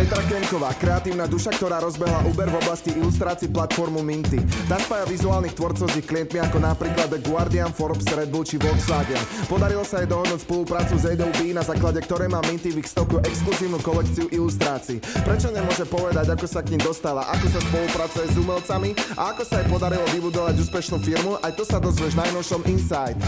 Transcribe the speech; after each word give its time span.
Petra 0.00 0.24
Kenková, 0.32 0.72
kreatívna 0.80 1.28
duša, 1.28 1.52
ktorá 1.60 1.76
rozbehla 1.76 2.24
Uber 2.24 2.48
v 2.48 2.56
oblasti 2.56 2.88
ilustrácií 2.96 3.52
platformu 3.52 4.00
Minty. 4.00 4.40
Tá 4.64 4.80
spája 4.80 5.04
vizuálnych 5.04 5.52
tvorcov 5.52 5.92
s 5.92 6.00
ich 6.00 6.08
klientmi 6.08 6.40
ako 6.40 6.56
napríklad 6.56 7.12
The 7.12 7.20
Guardian, 7.20 7.68
Forbes, 7.68 8.08
Red 8.08 8.32
Bull 8.32 8.48
či 8.48 8.56
Volkswagen. 8.56 9.20
Podarilo 9.44 9.84
sa 9.84 10.00
jej 10.00 10.08
dohodnúť 10.08 10.40
spoluprácu 10.40 10.96
s 10.96 11.04
Adobe, 11.04 11.52
na 11.52 11.60
základe 11.60 12.00
ktorej 12.00 12.32
má 12.32 12.40
Minty 12.48 12.72
v 12.72 12.80
ich 12.80 12.88
stoku 12.88 13.20
exkluzívnu 13.20 13.76
kolekciu 13.84 14.32
ilustrácií. 14.32 15.04
Prečo 15.04 15.52
nemôže 15.52 15.84
povedať, 15.84 16.32
ako 16.32 16.48
sa 16.48 16.64
k 16.64 16.72
ním 16.72 16.80
dostala, 16.80 17.28
ako 17.28 17.46
sa 17.52 17.60
spolupracuje 17.60 18.24
s 18.32 18.36
umelcami 18.40 18.96
a 19.20 19.36
ako 19.36 19.42
sa 19.44 19.60
jej 19.60 19.68
podarilo 19.68 20.08
vybudovať 20.16 20.64
úspešnú 20.64 20.96
firmu, 21.04 21.36
aj 21.44 21.52
to 21.60 21.68
sa 21.68 21.76
dozvieš 21.76 22.16
v 22.16 22.24
najnovšom 22.24 22.60
Inside. 22.72 23.20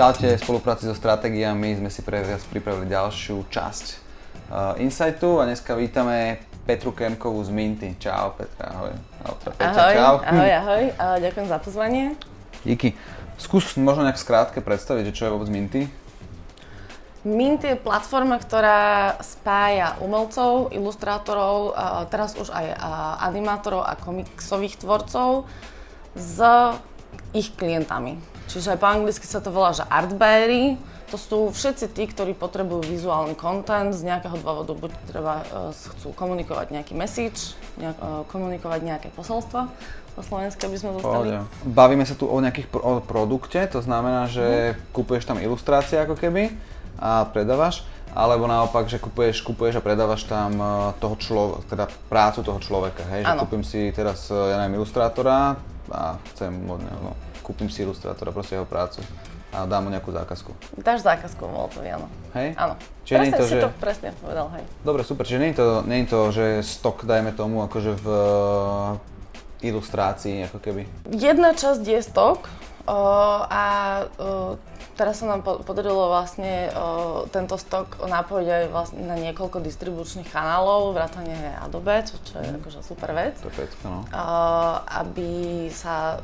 Čaute, 0.00 0.32
v 0.32 0.40
spolupráci 0.40 0.88
so 0.88 0.96
stratégiami 0.96 1.76
sme 1.76 1.92
si 1.92 2.00
pre 2.00 2.24
vás 2.24 2.40
pripravili 2.48 2.88
ďalšiu 2.88 3.44
časť 3.52 3.84
uh, 4.48 4.80
Insightu 4.80 5.36
a 5.36 5.44
dneska 5.44 5.76
vítame 5.76 6.40
Petru 6.64 6.96
Kemkovú 6.96 7.44
z 7.44 7.52
Minty. 7.52 8.00
Čau 8.00 8.32
Petra, 8.32 8.80
ahoj. 8.80 8.96
Petra, 9.44 9.68
ahoj, 9.68 9.92
čau. 9.92 10.14
ahoj, 10.24 10.50
ahoj, 10.56 10.84
ahoj, 10.96 11.18
ďakujem 11.20 11.46
za 11.52 11.58
pozvanie. 11.60 12.04
Díky. 12.64 12.96
Skús 13.36 13.76
možno 13.76 14.08
nejak 14.08 14.16
skrátke 14.16 14.64
predstaviť, 14.64 15.12
že 15.12 15.16
čo 15.20 15.22
je 15.28 15.32
vôbec 15.36 15.52
Minty? 15.52 15.84
Mint 17.28 17.60
je 17.60 17.76
platforma, 17.76 18.40
ktorá 18.40 19.20
spája 19.20 20.00
umelcov, 20.00 20.72
ilustrátorov, 20.72 21.76
teraz 22.08 22.40
už 22.40 22.48
aj 22.48 22.72
animátorov 23.20 23.84
a 23.84 24.00
komiksových 24.00 24.80
tvorcov 24.80 25.44
s 26.16 26.40
ich 27.36 27.52
klientami. 27.52 28.29
Čiže 28.50 28.74
po 28.74 28.90
anglicky 28.90 29.22
sa 29.30 29.38
to 29.38 29.54
volá, 29.54 29.70
že 29.70 29.86
art 29.86 30.10
buyery. 30.10 30.74
To 31.14 31.18
sú 31.18 31.38
všetci 31.50 31.90
tí, 31.94 32.06
ktorí 32.06 32.34
potrebujú 32.34 32.86
vizuálny 32.86 33.38
content 33.38 33.94
z 33.94 34.06
nejakého 34.06 34.38
dôvodu, 34.42 34.74
buď 34.74 34.90
treba, 35.10 35.42
uh, 35.42 35.70
chcú 35.74 36.14
komunikovať 36.14 36.70
nejaký 36.74 36.94
message, 36.94 37.54
nejak, 37.78 37.98
uh, 37.98 38.22
komunikovať 38.30 38.80
nejaké 38.86 39.08
posolstvo, 39.14 39.70
po 40.14 40.22
slovensku 40.22 40.66
by 40.66 40.78
sme 40.78 40.90
zostali. 40.98 41.26
Bavíme 41.66 42.06
sa 42.06 42.14
tu 42.14 42.30
o 42.30 42.38
nejakých 42.38 42.70
pro- 42.70 42.82
o 42.82 42.92
produkte, 43.02 43.58
to 43.70 43.82
znamená, 43.82 44.30
že 44.30 44.74
mm. 44.74 44.94
kupuješ 44.94 45.26
tam 45.26 45.38
ilustrácie 45.42 45.98
ako 45.98 46.14
keby 46.14 46.54
a 46.98 47.26
predávaš, 47.30 47.86
alebo 48.14 48.46
naopak, 48.46 48.90
že 48.90 48.98
kupuješ, 49.02 49.46
kupuješ 49.46 49.78
a 49.78 49.86
predávaš 49.86 50.26
tam 50.26 50.58
e, 50.58 50.66
toho 50.98 51.14
človeka, 51.14 51.62
teda 51.70 51.84
prácu 52.10 52.42
toho 52.42 52.58
človeka, 52.58 53.06
hej? 53.06 53.22
Že 53.22 53.34
kúpim 53.38 53.62
si 53.62 53.94
teraz, 53.94 54.28
ja 54.28 54.58
neviem, 54.58 54.82
ilustrátora 54.82 55.56
a 55.94 56.18
chcem 56.34 56.50
od 56.66 56.82
neho, 56.82 57.00
no 57.00 57.29
kúpim 57.40 57.72
si 57.72 57.82
ilustrátora, 57.82 58.30
proste 58.30 58.56
jeho 58.56 58.68
prácu 58.68 59.00
a 59.50 59.66
dám 59.66 59.86
mu 59.86 59.90
nejakú 59.90 60.14
zákazku. 60.14 60.54
Dáš 60.78 61.02
zákazku 61.02 61.42
Moltovi, 61.42 61.90
áno. 61.90 62.06
Hej? 62.38 62.54
Áno. 62.54 62.78
Čiže 63.02 63.18
presne 63.18 63.38
to, 63.38 63.44
si 63.44 63.54
že... 63.58 63.62
to 63.66 63.70
presne 63.82 64.08
povedal, 64.22 64.46
hej. 64.54 64.64
Dobre, 64.86 65.02
super. 65.02 65.26
Čiže 65.26 65.40
nie 65.42 65.50
je 65.50 65.58
to, 65.58 65.68
nie 65.90 65.98
je 66.02 66.06
to 66.06 66.20
že 66.30 66.46
stok, 66.62 67.02
dajme 67.02 67.34
tomu, 67.34 67.66
akože 67.66 67.98
v 67.98 68.06
uh, 68.06 68.94
ilustrácii, 69.66 70.46
ako 70.46 70.58
keby. 70.62 70.86
Jedna 71.10 71.50
časť 71.58 71.82
je 71.82 72.00
stok 72.00 72.46
uh, 72.46 73.42
a 73.50 73.64
uh, 74.06 74.54
Teraz 75.00 75.16
sa 75.16 75.32
nám 75.32 75.40
podarilo 75.40 76.12
vlastne 76.12 76.68
uh, 76.68 77.24
tento 77.32 77.56
stok 77.56 78.04
napojiť 78.04 78.48
aj 78.52 78.64
vlastne 78.68 79.00
na 79.08 79.16
niekoľko 79.16 79.64
distribučných 79.64 80.28
kanálov, 80.28 80.92
vrátane 80.92 81.56
Adobe, 81.56 82.04
čo, 82.04 82.20
čo 82.20 82.36
je 82.36 82.52
mm. 82.52 82.60
akože 82.60 82.80
super 82.84 83.16
vec. 83.16 83.32
To 83.40 83.48
je 83.48 83.64
no. 83.88 84.04
Uh, 84.12 84.84
aby 85.00 85.32
sa 85.72 86.20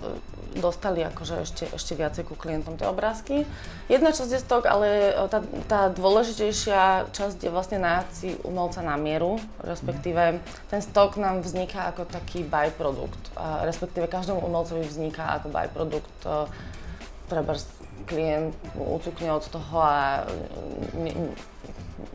dostali 0.60 1.00
akože 1.08 1.48
ešte, 1.48 1.64
ešte 1.72 1.96
viacej 1.96 2.28
ku 2.28 2.36
klientom 2.36 2.76
tie 2.76 2.84
obrázky. 2.84 3.48
Jedna 3.88 4.12
časť 4.12 4.28
je 4.36 4.44
stok, 4.44 4.68
ale 4.68 5.16
tá, 5.32 5.40
tá 5.64 5.80
dôležitejšia 5.88 7.08
časť 7.16 7.48
je 7.48 7.50
vlastne 7.52 7.80
nájsť 7.80 8.44
umelca 8.44 8.84
na 8.84 9.00
mieru, 9.00 9.40
respektíve 9.64 10.36
ten 10.68 10.84
stok 10.84 11.16
nám 11.16 11.40
vzniká 11.40 11.88
ako 11.96 12.04
taký 12.04 12.44
byprodukt, 12.44 13.32
uh, 13.40 13.64
respektíve 13.64 14.04
každému 14.04 14.44
umelcovi 14.44 14.84
vzniká 14.84 15.40
ako 15.40 15.48
byprodukt 15.48 16.18
uh, 16.28 16.44
treba 17.26 17.58
klient 18.06 18.54
ucukne 18.78 19.34
od 19.34 19.44
toho 19.50 19.76
a 19.82 20.22
ne, 20.94 21.34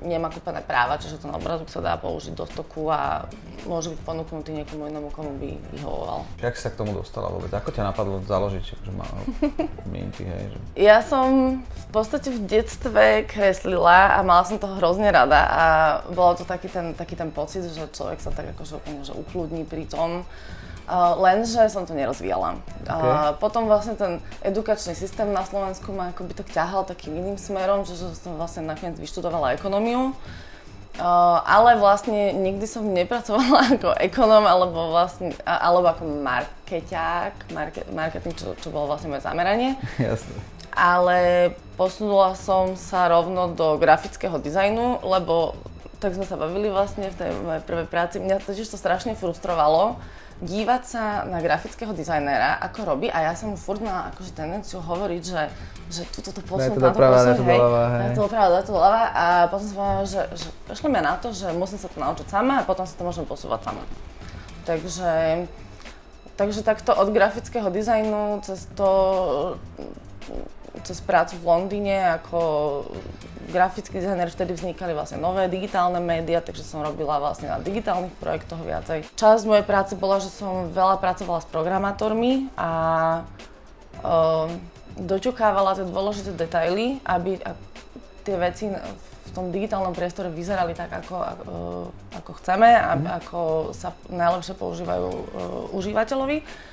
nemá 0.02 0.30
kúpené 0.34 0.62
práva, 0.66 0.98
čiže 0.98 1.22
ten 1.22 1.30
obrazok 1.30 1.70
sa 1.70 1.82
dá 1.82 1.94
použiť 1.98 2.34
do 2.34 2.46
stoku 2.50 2.90
a 2.90 3.26
môže 3.70 3.94
byť 3.94 4.00
ponúknutý 4.02 4.54
niekomu 4.58 4.90
inému, 4.90 5.14
komu 5.14 5.38
by 5.38 5.58
vyhovoval. 5.78 6.26
Jak 6.42 6.58
si 6.58 6.66
sa 6.66 6.74
k 6.74 6.80
tomu 6.82 6.98
dostala 6.98 7.30
vôbec? 7.30 7.54
Ako 7.54 7.70
ťa 7.70 7.94
napadlo 7.94 8.22
založiť 8.26 8.64
že 8.66 8.92
má 8.94 9.06
minty, 9.86 10.26
hej? 10.26 10.44
Že... 10.50 10.58
Ja 10.82 11.06
som 11.06 11.60
v 11.62 11.86
podstate 11.94 12.34
v 12.34 12.42
detstve 12.50 13.30
kreslila 13.30 14.18
a 14.18 14.26
mala 14.26 14.42
som 14.46 14.58
to 14.58 14.70
hrozne 14.82 15.10
rada 15.14 15.42
a 15.46 15.64
bolo 16.10 16.34
to 16.38 16.46
taký 16.46 16.70
ten, 16.70 16.98
taký 16.98 17.14
ten 17.14 17.30
pocit, 17.30 17.66
že 17.70 17.86
človek 17.94 18.18
sa 18.22 18.34
tak 18.34 18.58
akože 18.58 18.82
úplne 18.82 19.02
že 19.06 19.14
ukludní 19.14 19.64
pri 19.70 19.86
tom 19.86 20.26
Uh, 20.90 21.16
lenže 21.22 21.62
som 21.72 21.86
to 21.88 21.94
nerozvíjala. 21.96 22.60
Okay. 22.84 22.92
Uh, 22.92 23.32
potom 23.38 23.70
vlastne 23.70 23.96
ten 23.96 24.20
edukačný 24.44 24.98
systém 24.98 25.30
na 25.32 25.46
Slovensku 25.46 25.94
ma 25.94 26.12
akoby 26.12 26.36
tak 26.36 26.52
ťahal 26.52 26.84
takým 26.84 27.16
iným 27.16 27.38
smerom, 27.40 27.88
že 27.88 27.96
som 27.96 28.36
vlastne 28.36 28.68
nakoniec 28.68 29.00
vyštudovala 29.00 29.56
ekonómiu. 29.56 30.12
Uh, 31.00 31.40
ale 31.48 31.80
vlastne 31.80 32.36
nikdy 32.36 32.68
som 32.68 32.84
nepracovala 32.84 33.64
ako 33.80 33.96
ekonóm 33.96 34.44
alebo 34.44 34.92
vlastne, 34.92 35.32
alebo 35.48 35.88
ako 35.88 36.04
markeťák, 36.04 37.56
market, 37.56 37.88
marketing, 37.96 38.36
čo, 38.36 38.52
čo 38.60 38.68
bolo 38.76 38.92
vlastne 38.92 39.16
moje 39.16 39.24
zameranie. 39.24 39.80
Jasne. 40.02 40.36
Ale 40.76 41.52
posunula 41.80 42.36
som 42.36 42.76
sa 42.76 43.08
rovno 43.08 43.56
do 43.56 43.80
grafického 43.80 44.36
dizajnu, 44.40 45.04
lebo 45.08 45.56
tak 46.02 46.18
sme 46.18 46.26
sa 46.26 46.36
bavili 46.36 46.68
vlastne 46.68 47.14
v 47.14 47.16
tej 47.16 47.30
mojej 47.40 47.64
prvej 47.64 47.88
práci. 47.88 48.18
Mňa 48.18 48.42
totiž 48.42 48.74
to 48.74 48.78
strašne 48.80 49.14
frustrovalo, 49.14 50.02
dívať 50.42 50.82
sa 50.90 51.04
na 51.30 51.38
grafického 51.38 51.94
dizajnéra, 51.94 52.58
ako 52.66 52.98
robí 52.98 53.08
a 53.14 53.30
ja 53.30 53.34
som 53.38 53.54
mu 53.54 53.58
furt 53.58 53.78
mala 53.78 54.10
akože 54.10 54.34
tendenciu 54.34 54.82
hovoriť, 54.82 55.22
že, 55.22 55.42
že 55.94 56.02
túto 56.10 56.34
to 56.34 56.42
posun, 56.42 56.74
to 56.74 56.82
posun, 56.82 57.46
hej, 57.46 57.60
to 58.18 58.22
doprava, 58.26 58.58
to 58.66 58.74
doľava 58.74 59.04
a 59.14 59.26
potom 59.54 59.66
som 59.70 59.76
povedala, 59.78 60.06
že, 60.10 60.22
že 60.34 60.48
pošleme 60.66 61.00
na 61.00 61.14
to, 61.22 61.30
že 61.30 61.48
musím 61.54 61.78
sa 61.78 61.88
to 61.94 61.98
naučiť 62.02 62.28
sama 62.28 62.54
a 62.62 62.66
potom 62.66 62.90
sa 62.90 62.98
to 62.98 63.06
môžem 63.06 63.26
posúvať 63.30 63.70
sama. 63.70 63.86
Takže, 64.66 65.46
takže 66.42 66.66
takto 66.66 66.98
od 66.98 67.14
grafického 67.14 67.70
dizajnu 67.70 68.42
cez 68.42 68.66
to 68.74 68.90
cez 70.88 71.04
prácu 71.04 71.36
v 71.36 71.46
Londýne 71.46 72.16
ako 72.16 72.40
grafický 73.52 74.00
dizajner 74.00 74.32
vtedy 74.32 74.56
vznikali 74.56 74.96
vlastne 74.96 75.20
nové 75.20 75.52
digitálne 75.52 76.00
médiá, 76.00 76.40
takže 76.40 76.64
som 76.64 76.80
robila 76.80 77.20
vlastne 77.20 77.52
na 77.52 77.60
digitálnych 77.60 78.16
projektoch 78.24 78.64
viacej. 78.64 79.04
Časť 79.20 79.44
mojej 79.44 79.66
práce 79.68 79.94
bola, 80.00 80.24
že 80.24 80.32
som 80.32 80.72
veľa 80.72 80.98
pracovala 81.04 81.44
s 81.44 81.48
programátormi 81.52 82.48
a 82.56 82.72
uh, 84.00 84.48
doťukávala 84.96 85.76
tie 85.76 85.86
dôležité 85.86 86.32
detaily, 86.40 87.04
aby 87.04 87.44
tie 88.24 88.36
veci 88.40 88.72
v 88.72 89.30
tom 89.36 89.52
digitálnom 89.52 89.96
priestore 89.96 90.32
vyzerali 90.32 90.76
tak, 90.76 90.92
ako, 90.92 91.16
ako, 91.20 91.54
ako 92.16 92.32
chceme 92.40 92.70
a 92.72 92.96
mm. 92.96 93.08
ako 93.24 93.40
sa 93.76 93.92
najlepšie 94.08 94.56
používajú 94.56 95.08
uh, 95.08 95.22
užívateľovi. 95.76 96.71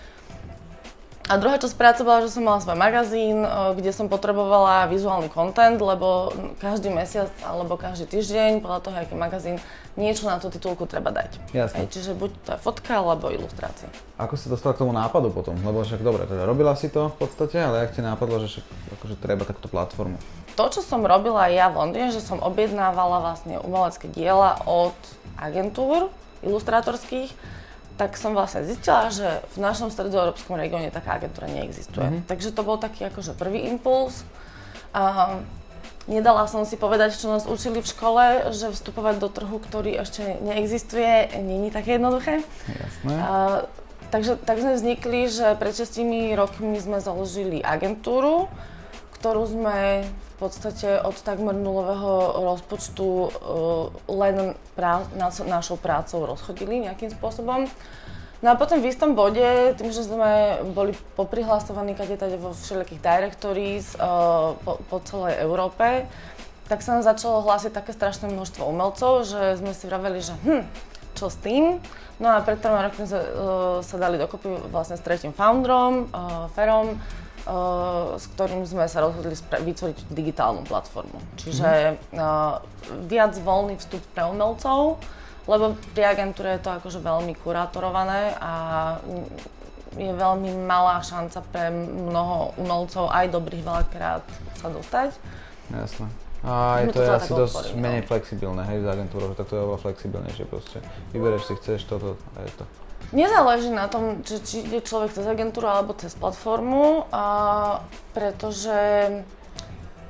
A 1.29 1.37
druhá 1.37 1.61
časť 1.61 1.77
práce 1.77 2.01
bola, 2.01 2.25
že 2.25 2.33
som 2.33 2.41
mala 2.41 2.57
svoj 2.57 2.81
magazín, 2.81 3.45
kde 3.77 3.93
som 3.93 4.09
potrebovala 4.09 4.89
vizuálny 4.89 5.29
content, 5.29 5.77
lebo 5.77 6.33
každý 6.57 6.89
mesiac 6.89 7.29
alebo 7.45 7.77
každý 7.77 8.09
týždeň, 8.09 8.65
podľa 8.65 8.81
toho, 8.81 8.97
aký 8.97 9.13
magazín, 9.13 9.61
niečo 10.01 10.25
na 10.25 10.41
tú 10.41 10.49
titulku 10.49 10.89
treba 10.89 11.13
dať. 11.13 11.37
Jasne. 11.53 11.85
Aj, 11.85 11.87
čiže 11.93 12.17
buď 12.17 12.31
to 12.49 12.51
je 12.57 12.59
fotka, 12.65 13.05
alebo 13.05 13.29
ilustrácia. 13.29 13.93
Ako 14.17 14.41
si 14.41 14.49
dostala 14.49 14.73
k 14.73 14.81
tomu 14.81 14.97
nápadu 14.97 15.29
potom? 15.29 15.53
Lebo 15.61 15.85
však 15.85 16.01
dobre, 16.01 16.25
teda 16.25 16.49
robila 16.49 16.73
si 16.81 16.89
to 16.89 17.13
v 17.13 17.17
podstate, 17.21 17.61
ale 17.61 17.85
ak 17.85 17.93
ti 17.93 18.01
nápadlo, 18.01 18.49
že 18.49 18.49
však, 18.49 18.65
akože 18.97 19.15
treba 19.21 19.45
takúto 19.45 19.69
platformu? 19.69 20.17
To, 20.57 20.65
čo 20.73 20.81
som 20.81 21.05
robila 21.05 21.45
ja 21.53 21.69
v 21.69 21.77
Londýne, 21.77 22.09
že 22.09 22.25
som 22.25 22.41
objednávala 22.41 23.21
vlastne 23.21 23.61
umelecké 23.61 24.09
diela 24.09 24.65
od 24.65 24.97
agentúr 25.37 26.09
ilustrátorských, 26.41 27.58
tak 27.99 28.15
som 28.15 28.31
vlastne 28.31 28.63
zistila, 28.63 29.11
že 29.11 29.43
v 29.53 29.59
našom 29.59 29.91
stredoeurópskom 29.91 30.55
regióne 30.55 30.95
taká 30.95 31.19
agentúra 31.19 31.51
neexistuje. 31.51 32.07
Mm-hmm. 32.07 32.31
Takže 32.31 32.55
to 32.55 32.63
bol 32.63 32.79
taký 32.79 33.11
akože 33.11 33.35
prvý 33.35 33.67
impuls. 33.67 34.23
A 34.95 35.35
nedala 36.07 36.47
som 36.47 36.63
si 36.63 36.79
povedať, 36.79 37.19
čo 37.19 37.27
nás 37.29 37.45
učili 37.45 37.83
v 37.83 37.91
škole, 37.91 38.55
že 38.55 38.71
vstupovať 38.71 39.19
do 39.19 39.29
trhu, 39.29 39.59
ktorý 39.59 39.99
ešte 39.99 40.39
neexistuje, 40.41 41.43
není 41.43 41.75
také 41.75 41.99
jednoduché. 41.99 42.47
Jasné. 42.71 43.15
A, 43.19 43.31
takže 44.15 44.39
tak 44.41 44.63
sme 44.63 44.79
vznikli, 44.79 45.27
že 45.29 45.59
pred 45.59 45.75
6 45.75 45.99
rokmi 46.39 46.79
sme 46.79 47.03
založili 47.03 47.61
agentúru, 47.61 48.47
ktorú 49.19 49.43
sme 49.51 50.07
v 50.07 50.35
podstate 50.39 51.03
od 51.03 51.19
takmer 51.19 51.59
nulového 51.59 52.39
rozpočtu 52.55 53.07
uh, 53.07 53.31
len 54.07 54.55
prá- 54.79 55.11
našou 55.45 55.75
prácou 55.75 56.23
rozchodili 56.23 56.87
nejakým 56.87 57.11
spôsobom. 57.11 57.67
No 58.39 58.55
a 58.55 58.55
potom 58.55 58.79
v 58.79 58.87
istom 58.87 59.19
bode, 59.19 59.75
tým, 59.75 59.91
že 59.91 60.07
sme 60.07 60.63
boli 60.71 60.95
poprihlasovaní 61.19 61.99
kade 61.99 62.15
vo 62.39 62.55
všelijakých 62.55 63.03
directories 63.03 63.99
uh, 63.99 64.55
po, 64.63 64.79
po 64.87 65.03
celej 65.03 65.43
Európe, 65.43 66.07
tak 66.71 66.87
sa 66.87 66.95
nám 66.95 67.03
začalo 67.03 67.43
hlásiť 67.43 67.75
také 67.75 67.91
strašné 67.91 68.31
množstvo 68.31 68.63
umelcov, 68.63 69.27
že 69.27 69.59
sme 69.59 69.75
si 69.75 69.91
vraveli, 69.91 70.23
že 70.23 70.39
hm, 70.47 70.63
čo 71.19 71.27
s 71.27 71.37
tým? 71.43 71.83
No 72.23 72.31
a 72.31 72.39
pred 72.47 72.63
troma 72.63 72.87
rokmi 72.87 73.11
sme 73.11 73.19
uh, 73.19 73.27
sa 73.83 73.97
dali 73.99 74.23
dokopy 74.23 74.71
vlastne 74.71 74.95
s 74.95 75.03
tretím 75.03 75.35
founderom, 75.35 76.07
uh, 76.15 76.47
Ferom, 76.55 76.95
s 78.21 78.25
ktorým 78.37 78.69
sme 78.69 78.85
sa 78.85 79.01
rozhodli 79.01 79.33
vytvoriť 79.37 80.13
digitálnu 80.13 80.69
platformu. 80.69 81.17
Čiže 81.41 81.97
uh, 81.97 82.61
viac 83.09 83.33
voľný 83.41 83.81
vstup 83.81 84.05
pre 84.13 84.29
umelcov, 84.29 85.01
lebo 85.49 85.73
pri 85.97 86.13
agentúre 86.13 86.61
je 86.61 86.63
to 86.63 86.71
akože 86.77 87.01
veľmi 87.01 87.33
kurátorované 87.41 88.37
a 88.37 88.53
je 89.97 90.13
veľmi 90.13 90.69
malá 90.69 91.01
šanca 91.01 91.41
pre 91.49 91.73
mnoho 91.73 92.53
umelcov, 92.61 93.09
aj 93.09 93.33
dobrých 93.33 93.65
veľakrát, 93.65 94.23
sa 94.61 94.69
dostať. 94.69 95.17
Jasné. 95.73 96.07
A 96.45 96.85
je 96.87 96.95
to 96.95 97.03
je 97.03 97.09
teda 97.09 97.19
asi 97.19 97.31
dosť 97.35 97.55
otvorím, 97.57 97.75
no. 97.75 97.83
menej 97.83 98.03
flexibilné, 98.07 98.63
hej, 98.71 98.79
z 98.85 98.87
agentúrou, 98.87 99.27
že 99.35 99.37
tak 99.43 99.47
to 99.51 99.55
je 99.59 99.63
oveľa 99.65 99.81
flexibilnejšie 99.83 100.45
proste. 100.47 100.79
Vybereš 101.11 101.43
si, 101.51 101.53
chceš 101.59 101.81
toto 101.91 102.15
a 102.39 102.47
je 102.47 102.53
to. 102.55 102.65
Nezáleží 103.09 103.73
na 103.73 103.89
tom, 103.89 104.21
či, 104.21 104.37
či 104.45 104.57
ide 104.69 104.85
človek 104.85 105.17
cez 105.17 105.25
agentúru 105.25 105.65
alebo 105.65 105.97
cez 105.97 106.13
platformu, 106.13 107.09
a, 107.09 107.81
pretože 108.13 108.77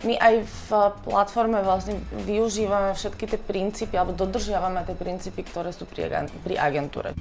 my 0.02 0.14
aj 0.18 0.34
v 0.46 0.70
platforme 1.06 1.58
vlastne 1.62 1.98
využívame 2.26 2.94
všetky 2.94 3.34
tie 3.34 3.38
princípy, 3.38 3.94
alebo 3.98 4.14
dodržiavame 4.14 4.82
tie 4.86 4.94
princípy, 4.98 5.42
ktoré 5.42 5.74
sú 5.74 5.86
pri, 5.86 6.10
pri 6.42 6.54
agentúre. 6.58 7.14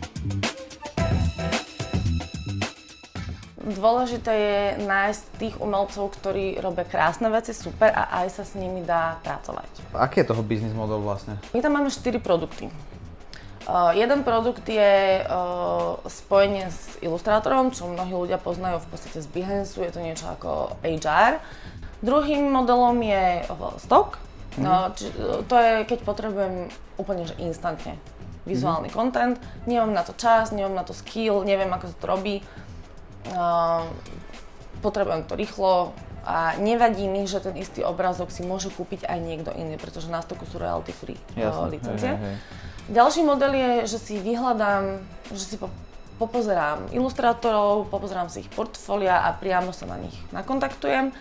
Dôležité 3.68 4.32
je 4.32 4.60
nájsť 4.88 5.24
tých 5.44 5.56
umelcov, 5.60 6.16
ktorí 6.16 6.56
robia 6.64 6.88
krásne 6.88 7.28
veci, 7.28 7.52
super 7.52 7.92
a 7.92 8.24
aj 8.24 8.40
sa 8.40 8.44
s 8.48 8.56
nimi 8.56 8.80
dá 8.80 9.20
pracovať. 9.28 9.92
Aký 9.92 10.24
je 10.24 10.32
toho 10.32 10.40
biznis 10.40 10.72
model 10.72 11.04
vlastne? 11.04 11.36
My 11.52 11.60
tam 11.60 11.76
máme 11.76 11.92
4 11.92 12.16
produkty. 12.24 12.72
Uh, 13.68 13.92
jeden 13.92 14.24
produkt 14.24 14.64
je 14.64 15.28
uh, 15.28 16.00
spojenie 16.08 16.72
s 16.72 16.96
ilustrátorom, 17.04 17.76
čo 17.76 17.92
mnohí 17.92 18.16
ľudia 18.16 18.40
poznajú 18.40 18.80
v 18.80 18.88
podstate 18.88 19.20
z 19.20 19.28
Behance, 19.28 19.76
je 19.76 19.92
to 19.92 20.00
niečo 20.00 20.24
ako 20.32 20.80
HR. 20.88 21.44
Druhým 22.00 22.48
modelom 22.48 22.96
je 23.04 23.44
uh, 23.44 23.76
stock, 23.76 24.24
mm. 24.56 24.64
uh, 24.64 24.88
či, 24.96 25.12
to 25.52 25.56
je 25.60 25.84
keď 25.84 26.00
potrebujem 26.08 26.72
úplne 26.96 27.28
že 27.28 27.36
instantne 27.44 28.00
vizuálny 28.48 28.88
mm. 28.88 28.96
content, 28.96 29.36
nemám 29.68 29.92
na 29.92 30.08
to 30.08 30.16
čas, 30.16 30.56
nemám 30.56 30.72
na 30.80 30.88
to 30.88 30.96
skill, 30.96 31.44
neviem 31.44 31.68
ako 31.68 31.92
sa 31.92 31.96
to 32.00 32.08
robí, 32.08 32.36
uh, 33.36 33.84
potrebujem 34.80 35.28
to 35.28 35.36
rýchlo 35.36 35.92
a 36.24 36.56
nevadí 36.56 37.12
mi, 37.12 37.28
že 37.28 37.44
ten 37.44 37.60
istý 37.60 37.84
obrázok 37.84 38.32
si 38.32 38.48
môže 38.48 38.72
kúpiť 38.72 39.04
aj 39.12 39.20
niekto 39.20 39.52
iný, 39.60 39.76
pretože 39.76 40.08
na 40.08 40.24
stoku 40.24 40.48
sú 40.48 40.56
royalty 40.56 40.96
free 40.96 41.20
Jasné, 41.36 41.68
licencie. 41.68 42.16
hej, 42.16 42.32
hej. 42.32 42.38
Ďalší 42.88 43.22
model 43.24 43.52
je, 43.54 43.72
že 43.92 44.00
si 44.00 44.16
vyhľadám, 44.20 45.04
že 45.36 45.44
si 45.44 45.56
po, 45.60 45.68
popozerám 46.18 46.88
ilustrátorov, 46.96 47.92
popozerám 47.92 48.32
si 48.32 48.48
ich 48.48 48.50
portfólia 48.50 49.28
a 49.28 49.36
priamo 49.36 49.76
sa 49.76 49.86
na 49.92 50.00
nich 50.00 50.16
nakontaktujem. 50.32 51.12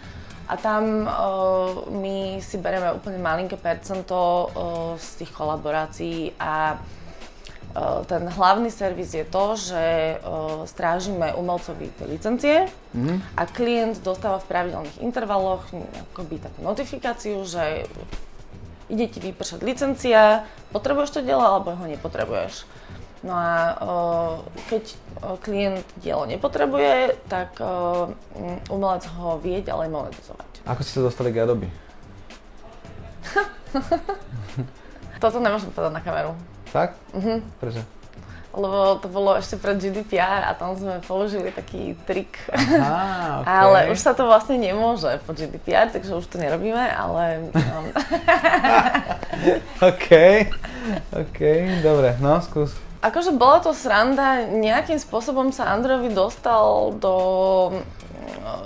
A 0.47 0.55
tam 0.55 1.11
uh, 1.11 1.91
my 1.91 2.39
si 2.39 2.55
bereme 2.63 2.95
úplne 2.95 3.19
malinké 3.19 3.59
percento 3.59 4.15
uh, 4.15 4.49
z 4.95 5.27
tých 5.27 5.35
kolaborácií 5.35 6.39
a 6.39 6.79
uh, 6.79 8.07
ten 8.07 8.31
hlavný 8.31 8.71
servis 8.71 9.11
je 9.11 9.27
to, 9.27 9.59
že 9.59 9.85
uh, 10.23 10.63
strážime 10.71 11.35
umelcovi 11.35 11.91
tie 11.99 12.07
licencie 12.07 12.57
Mhm. 12.97 13.21
a 13.37 13.43
klient 13.45 14.01
dostáva 14.01 14.41
v 14.41 14.49
pravidelných 14.49 15.05
intervaloch 15.05 15.67
akoby 16.15 16.41
takú 16.41 16.65
notifikáciu, 16.65 17.45
že 17.45 17.85
ide 18.89 19.07
ti 19.11 19.19
vypršať 19.21 19.61
licencia, 19.63 20.47
potrebuješ 20.71 21.19
to 21.19 21.21
dielo 21.23 21.43
alebo 21.43 21.75
ho 21.75 21.85
nepotrebuješ. 21.87 22.67
No 23.27 23.33
a 23.35 23.75
keď 24.71 24.95
klient 25.43 25.83
dielo 25.99 26.29
nepotrebuje, 26.29 27.17
tak 27.27 27.59
uh, 27.59 28.13
umelec 28.71 29.03
ho 29.19 29.41
vie 29.43 29.65
ďalej 29.65 29.89
monetizovať. 29.91 30.51
Ako 30.69 30.81
ste 30.85 31.01
sa 31.01 31.07
dostali 31.11 31.35
k 31.35 31.43
Adobe? 31.43 31.67
Toto 35.23 35.41
nemôžem 35.41 35.73
povedať 35.73 35.93
na 35.97 36.03
kameru, 36.05 36.37
Tak? 36.71 36.95
Mhm. 37.17 37.43
Prečo? 37.59 37.83
Lebo 38.57 38.97
to 39.05 39.13
bolo 39.13 39.37
ešte 39.37 39.61
pred 39.61 39.77
GDPR 39.77 40.49
a 40.49 40.57
tam 40.57 40.73
sme 40.73 41.05
použili 41.05 41.53
taký 41.53 41.93
trik. 42.09 42.41
Á, 42.49 42.57
okay. 43.45 43.53
Ale 43.53 43.79
už 43.93 44.01
sa 44.01 44.17
to 44.17 44.25
vlastne 44.25 44.57
nemôže 44.57 45.21
po 45.29 45.37
GDPR, 45.37 45.93
takže 45.93 46.17
už 46.17 46.25
to 46.25 46.41
nerobíme, 46.41 46.81
ale 46.81 47.53
um, 47.53 47.87
OK, 49.93 50.09
OK, 51.13 51.41
dobre, 51.85 52.17
no 52.25 52.41
skús. 52.41 52.73
Akože 53.05 53.37
bola 53.37 53.61
to 53.61 53.77
sranda, 53.77 54.49
nejakým 54.49 54.97
spôsobom 54.97 55.53
sa 55.53 55.71
Androvi 55.77 56.09
dostal 56.11 56.97
do 56.97 57.15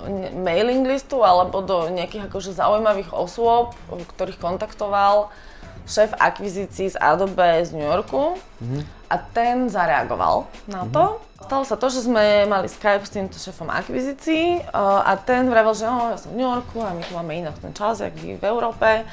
mm, 0.07 0.39
mailing 0.39 0.87
listu 0.87 1.19
alebo 1.19 1.59
do 1.59 1.91
nejakých 1.91 2.31
akože 2.31 2.55
zaujímavých 2.55 3.11
osôb, 3.11 3.75
ktorých 3.91 4.39
kontaktoval 4.39 5.29
šéf 5.87 6.13
akvizícií 6.19 6.89
z 6.93 6.97
Adobe 6.97 7.65
z 7.65 7.73
New 7.73 7.85
Yorku 7.85 8.37
a 9.09 9.15
ten 9.17 9.69
zareagoval 9.69 10.47
na 10.69 10.87
to. 10.87 11.19
Stalo 11.41 11.65
sa 11.65 11.75
to, 11.75 11.89
že 11.89 12.05
sme 12.05 12.45
mali 12.45 12.69
Skype 12.69 13.03
s 13.03 13.11
týmto 13.11 13.35
šéfom 13.41 13.67
akvizícií 13.67 14.61
a 14.77 15.11
ten 15.17 15.49
vravel, 15.49 15.73
že 15.73 15.89
oh, 15.89 16.13
ja 16.13 16.17
som 16.21 16.31
v 16.31 16.39
New 16.39 16.47
Yorku 16.47 16.79
a 16.79 16.93
my 16.93 17.01
tu 17.01 17.11
máme 17.17 17.33
inak 17.33 17.57
ten 17.59 17.73
čas, 17.73 17.99
jak 17.99 18.13
vy 18.13 18.37
v 18.37 18.45
Európe. 18.45 19.03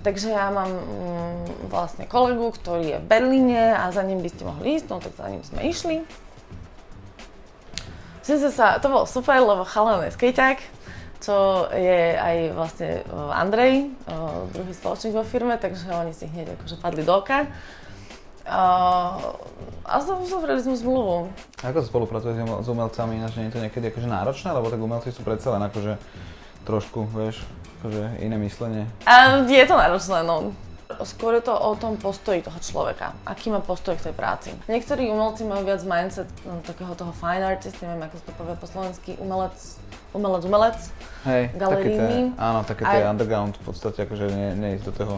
Takže 0.00 0.32
ja 0.32 0.48
mám 0.48 0.72
mm, 0.72 1.68
vlastne 1.68 2.08
kolegu, 2.08 2.48
ktorý 2.56 2.96
je 2.96 2.98
v 3.04 3.06
Berlíne 3.06 3.76
a 3.76 3.92
za 3.92 4.00
ním 4.00 4.24
by 4.24 4.32
ste 4.32 4.48
mohli 4.48 4.80
ísť, 4.80 4.86
no 4.88 4.96
tak 4.96 5.12
za 5.12 5.28
ním 5.28 5.44
sme 5.44 5.60
išli. 5.68 5.96
Sice 8.24 8.48
sa, 8.48 8.80
to 8.80 8.88
bolo 8.88 9.04
super, 9.04 9.44
lebo 9.44 9.64
chalan 9.68 10.08
je 10.08 10.16
skejťak, 10.16 10.56
čo 11.20 11.68
je 11.72 12.16
aj 12.16 12.36
vlastne 12.56 13.04
uh, 13.12 13.36
Andrej, 13.36 13.92
uh, 14.08 14.48
druhý 14.56 14.72
spoločník 14.72 15.14
vo 15.14 15.24
firme, 15.24 15.60
takže 15.60 15.92
oni 15.92 16.16
si 16.16 16.24
hneď 16.26 16.56
akože 16.56 16.80
padli 16.80 17.04
do 17.04 17.12
oka. 17.12 17.44
A 18.50 19.14
uzavreli 20.18 20.58
sme 20.58 20.74
zmluvu. 20.74 21.30
Ako 21.62 21.86
spolupracujete 21.86 22.42
s 22.42 22.66
umelcami, 22.66 23.20
ináč 23.20 23.38
nie 23.38 23.46
je 23.46 23.54
to 23.54 23.62
niekedy 23.62 23.94
akože 23.94 24.08
náročné, 24.10 24.50
lebo 24.50 24.66
tak 24.72 24.80
umelci 24.80 25.14
sú 25.14 25.22
predsa 25.22 25.54
len 25.54 25.62
akože 25.70 25.94
trošku, 26.66 27.06
vieš, 27.14 27.44
akože 27.78 28.24
iné 28.24 28.36
myslenie. 28.42 28.84
A 29.06 29.44
je 29.44 29.64
to 29.68 29.76
náročné, 29.78 30.26
no. 30.26 30.56
Skôr 31.06 31.38
je 31.38 31.46
to 31.46 31.54
o 31.54 31.78
tom 31.78 31.94
postoji 31.94 32.42
toho 32.42 32.58
človeka. 32.58 33.14
Aký 33.22 33.54
má 33.54 33.62
postoj 33.62 33.94
k 33.94 34.10
tej 34.10 34.14
práci. 34.18 34.50
Niektorí 34.66 35.06
umelci 35.06 35.46
majú 35.46 35.62
viac 35.62 35.86
mindset 35.86 36.26
no, 36.42 36.58
takého 36.66 36.90
toho 36.98 37.14
fine 37.14 37.46
artist, 37.46 37.78
neviem 37.78 38.02
ako 38.02 38.18
to 38.18 38.32
povie 38.34 38.54
po 38.58 38.66
slovensky, 38.66 39.14
umelec, 39.22 39.54
umelec, 40.12 40.42
umelec. 40.44 40.78
Hej, 41.20 41.52
také 41.52 41.84
tie, 41.84 42.32
áno, 42.34 42.60
také 42.64 42.82
tie 42.82 43.04
underground 43.04 43.52
v 43.56 43.62
podstate, 43.62 44.08
akože 44.08 44.24
ne, 44.28 44.48
neísť 44.56 44.84
do 44.88 44.94
toho 44.94 45.14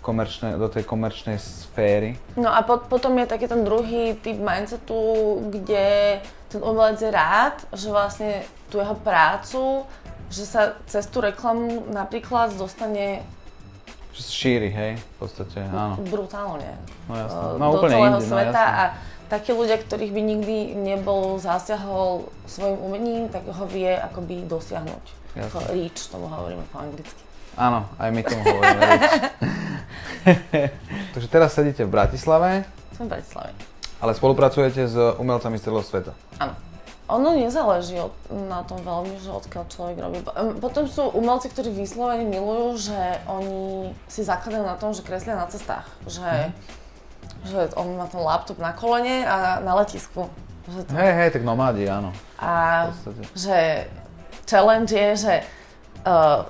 komerčné, 0.00 0.56
do 0.56 0.66
tej 0.66 0.82
komerčnej 0.82 1.36
sféry. 1.36 2.16
No 2.34 2.50
a 2.50 2.64
po, 2.64 2.80
potom 2.80 3.14
je 3.20 3.26
taký 3.28 3.46
ten 3.46 3.62
druhý 3.62 4.18
typ 4.18 4.34
mindsetu, 4.34 4.98
kde 5.46 6.18
ten 6.48 6.60
umelec 6.60 6.98
je 6.98 7.12
rád, 7.12 7.54
že 7.70 7.86
vlastne 7.86 8.42
tú 8.66 8.80
jeho 8.80 8.96
prácu, 8.96 9.86
že 10.32 10.42
sa 10.42 10.74
cez 10.88 11.04
tú 11.06 11.20
reklamu 11.20 11.86
napríklad 11.92 12.56
dostane 12.56 13.20
Že 14.12 14.22
šíri, 14.24 14.68
hej, 14.68 14.92
v 14.96 15.14
podstate, 15.20 15.60
áno. 15.68 15.96
brutálne 16.02 16.76
No 17.08 17.14
jasné. 17.16 17.40
eh, 17.40 17.56
No 17.56 17.66
do 17.68 17.78
úplne 17.78 17.92
celého 17.94 18.08
inde, 18.16 18.24
no 18.24 18.32
sveta 18.32 18.64
jasné. 18.64 18.76
a 18.76 18.84
takí 19.32 19.56
ľudia, 19.56 19.80
ktorých 19.80 20.12
by 20.12 20.20
nikdy 20.20 20.56
nebol 20.76 21.40
zasiahol 21.40 22.28
svojim 22.44 22.76
umením, 22.76 23.22
tak 23.32 23.48
ho 23.48 23.64
vie 23.64 23.88
akoby 23.88 24.44
dosiahnuť. 24.44 25.04
Jasné. 25.32 25.48
Ako 25.48 25.58
reach, 25.72 26.00
tomu 26.12 26.28
hovoríme 26.28 26.60
po 26.68 26.84
anglicky. 26.84 27.16
Áno, 27.56 27.88
aj 27.96 28.08
my 28.12 28.20
tomu 28.20 28.44
hovoríme. 28.44 28.84
Takže 31.16 31.28
teraz 31.32 31.56
sedíte 31.56 31.88
v 31.88 31.90
Bratislave, 31.96 32.68
Som 32.92 33.08
v 33.08 33.16
Bratislave. 33.16 33.56
ale 34.04 34.12
spolupracujete 34.12 34.84
s 34.84 34.96
umelcami 35.16 35.56
z 35.56 35.62
celého 35.64 35.84
sveta. 35.84 36.12
Áno. 36.36 36.52
Ono 37.12 37.36
nezáleží 37.36 38.00
od, 38.00 38.14
na 38.48 38.64
tom 38.64 38.80
veľmi, 38.80 39.20
že 39.20 39.28
odkiaľ 39.28 39.64
človek 39.68 39.96
robí. 40.00 40.18
Potom 40.64 40.88
sú 40.88 41.12
umelci, 41.12 41.52
ktorí 41.52 41.68
vyslovene 41.68 42.24
milujú, 42.24 42.88
že 42.88 43.00
oni 43.28 43.92
si 44.08 44.24
zakladajú 44.24 44.64
na 44.64 44.80
tom, 44.80 44.96
že 44.96 45.04
kreslia 45.04 45.36
na 45.36 45.44
cestách. 45.44 45.84
Že, 46.08 46.56
že 47.44 47.74
on 47.74 47.98
má 47.98 48.06
ten 48.06 48.20
laptop 48.22 48.58
na 48.62 48.72
kolene 48.72 49.26
a 49.26 49.58
na 49.60 49.74
letisku. 49.82 50.30
Že 50.62 50.80
to, 50.86 50.90
Hej, 50.94 51.12
hej, 51.18 51.28
tak 51.34 51.42
nomádi, 51.42 51.90
áno. 51.90 52.14
a 52.38 52.86
že 53.34 53.86
challenge 54.46 54.94
je, 54.94 55.10
že 55.16 55.34
uh, 56.06 56.46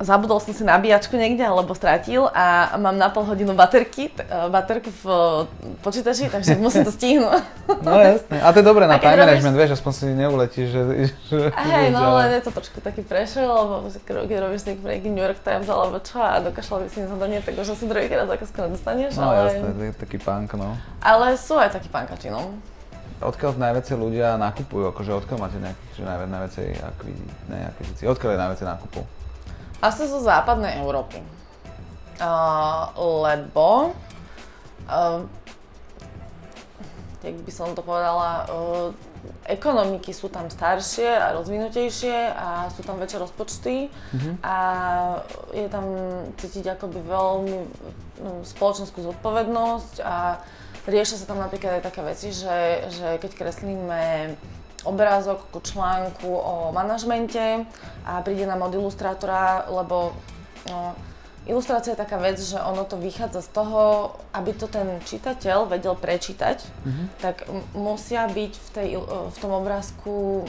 zabudol 0.00 0.40
som 0.40 0.56
si 0.56 0.64
nabíjačku 0.64 1.12
niekde 1.12 1.44
alebo 1.44 1.76
stratil 1.76 2.24
a 2.32 2.74
mám 2.80 2.96
na 2.96 3.12
pol 3.12 3.28
hodinu 3.28 3.52
baterky, 3.52 4.08
t- 4.08 4.24
e, 4.24 4.48
baterku 4.48 4.88
v 4.88 5.04
e, 5.04 5.76
počítači, 5.84 6.32
takže 6.32 6.56
musím 6.64 6.88
to 6.88 6.92
stihnúť. 6.92 7.44
No 7.84 8.00
jasne. 8.00 8.40
A 8.40 8.48
to 8.50 8.64
je 8.64 8.66
dobré 8.66 8.88
na 8.88 8.96
time 8.96 9.20
management, 9.20 9.56
vieš, 9.60 9.76
aspoň 9.76 9.92
si 9.92 10.04
neuletíš, 10.16 10.68
že... 10.72 10.82
že 11.30 11.38
Hej, 11.52 11.92
no 11.92 12.16
ale 12.16 12.40
je 12.40 12.48
to 12.48 12.50
trošku 12.56 12.80
taký 12.80 13.04
pressure, 13.04 13.44
lebo 13.44 13.92
keď 14.08 14.36
robíš 14.40 14.64
nejaký 14.64 14.82
nejaký 14.82 15.08
New 15.12 15.24
York 15.24 15.40
Times 15.44 15.68
alebo 15.68 16.00
čo 16.00 16.16
a 16.16 16.40
dokašľal 16.40 16.78
by 16.84 16.88
si 16.88 16.98
zadanie, 17.04 17.38
tak 17.44 17.54
už 17.60 17.68
asi 17.76 17.84
druhýkrát 17.84 18.24
zákazku 18.24 18.56
nedostaneš, 18.56 19.20
No 19.20 19.36
ale, 19.36 19.52
jasné, 19.52 19.68
to 19.76 19.82
je 19.84 19.92
taký 20.00 20.16
punk, 20.16 20.56
no. 20.56 20.80
ale 21.04 21.36
sú 21.36 21.60
aj 21.60 21.76
takí 21.76 21.92
pankači, 21.92 22.32
no. 22.32 22.56
Odkiaľ 23.20 23.60
najviacej 23.60 23.96
ľudia 24.00 24.40
nakupujú, 24.40 24.96
akože 24.96 25.12
odkiaľ 25.12 25.38
máte 25.44 25.60
nejakých, 25.60 25.92
že 25.92 26.02
najviac, 26.08 26.30
najviacej 26.32 26.66
akvizícií, 27.68 28.04
odkiaľ 28.08 28.30
je 28.32 28.40
najviacej 28.40 28.66
nákupov? 28.72 29.19
Asi 29.80 30.04
zo 30.04 30.20
západnej 30.20 30.76
Európy. 30.84 31.24
Uh, 32.20 32.92
lebo, 33.24 33.96
uh, 34.84 35.24
jak 37.24 37.36
by 37.40 37.52
som 37.52 37.72
to 37.72 37.80
povedala, 37.80 38.44
uh, 38.44 38.92
ekonomiky 39.48 40.12
sú 40.12 40.28
tam 40.28 40.48
staršie 40.52 41.08
a 41.08 41.32
rozvinutejšie 41.36 42.32
a 42.32 42.68
sú 42.72 42.84
tam 42.84 42.96
väčšie 43.00 43.18
rozpočty 43.20 43.76
a 44.40 44.56
je 45.52 45.66
tam 45.68 45.84
cítiť 46.40 46.76
akoby 46.78 47.00
veľmi 47.04 47.56
no, 48.24 48.30
spoločenskú 48.46 49.04
zodpovednosť 49.04 49.94
a 50.00 50.40
riešia 50.88 51.20
sa 51.20 51.28
tam 51.28 51.42
napríklad 51.42 51.80
aj 51.80 51.84
také 51.92 52.00
veci, 52.00 52.32
že, 52.32 52.88
že 52.88 53.08
keď 53.20 53.30
kreslíme 53.36 54.34
obrázok 54.84 55.48
ku 55.52 55.60
článku 55.60 56.28
o 56.28 56.72
manažmente 56.72 57.66
a 58.04 58.20
príde 58.24 58.46
nám 58.46 58.62
od 58.66 58.74
ilustrátora, 58.74 59.68
lebo 59.68 60.12
no, 60.68 60.94
ilustrácia 61.46 61.92
je 61.92 62.02
taká 62.02 62.20
vec, 62.20 62.36
že 62.36 62.60
ono 62.60 62.84
to 62.84 63.00
vychádza 63.00 63.40
z 63.44 63.50
toho, 63.50 63.82
aby 64.32 64.52
to 64.52 64.66
ten 64.68 65.00
čitateľ 65.04 65.68
vedel 65.68 65.96
prečítať, 65.96 66.64
tak 67.20 67.48
m- 67.48 67.64
musia 67.72 68.28
byť 68.28 68.52
v, 68.56 68.68
tej, 68.74 68.86
il- 69.00 69.08
v 69.08 69.36
tom 69.40 69.52
obrázku 69.56 70.44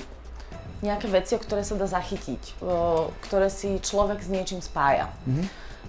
nejaké 0.82 1.08
veci, 1.14 1.38
o 1.38 1.40
ktoré 1.40 1.62
sa 1.62 1.78
dá 1.78 1.86
zachytiť, 1.86 2.58
o, 2.58 3.14
ktoré 3.30 3.54
si 3.54 3.78
človek 3.78 4.18
s 4.18 4.34
niečím 4.34 4.66
spája. 4.66 5.14